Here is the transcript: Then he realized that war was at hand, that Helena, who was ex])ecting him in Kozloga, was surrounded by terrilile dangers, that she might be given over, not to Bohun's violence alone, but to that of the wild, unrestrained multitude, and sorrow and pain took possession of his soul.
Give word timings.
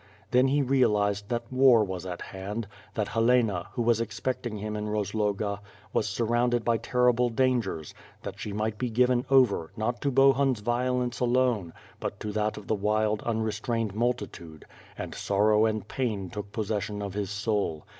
Then 0.31 0.47
he 0.47 0.63
realized 0.63 1.29
that 1.29 1.43
war 1.53 1.83
was 1.83 2.07
at 2.07 2.23
hand, 2.23 2.67
that 2.95 3.09
Helena, 3.09 3.67
who 3.73 3.83
was 3.83 4.01
ex])ecting 4.01 4.57
him 4.59 4.75
in 4.75 4.87
Kozloga, 4.87 5.59
was 5.93 6.09
surrounded 6.09 6.65
by 6.65 6.79
terrilile 6.79 7.29
dangers, 7.29 7.93
that 8.23 8.39
she 8.39 8.51
might 8.51 8.79
be 8.79 8.89
given 8.89 9.27
over, 9.29 9.71
not 9.77 10.01
to 10.01 10.09
Bohun's 10.09 10.61
violence 10.61 11.19
alone, 11.19 11.71
but 11.99 12.19
to 12.19 12.31
that 12.31 12.57
of 12.57 12.65
the 12.65 12.73
wild, 12.73 13.21
unrestrained 13.27 13.93
multitude, 13.93 14.65
and 14.97 15.13
sorrow 15.13 15.65
and 15.67 15.87
pain 15.87 16.31
took 16.31 16.51
possession 16.51 17.03
of 17.03 17.13
his 17.13 17.29
soul. 17.29 17.85